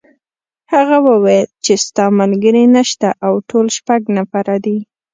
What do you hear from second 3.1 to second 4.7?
او ټول شپږ نفره